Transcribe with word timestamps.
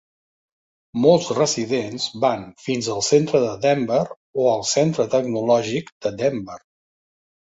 Molts 1.01 1.27
residents 1.39 2.07
van 2.23 2.47
fins 2.69 2.89
al 2.95 3.03
centre 3.09 3.41
de 3.45 3.51
Denver 3.65 4.01
o 4.45 4.47
al 4.53 4.65
centre 4.71 5.05
tecnològic 5.13 5.95
de 6.07 6.13
Denver. 6.23 6.57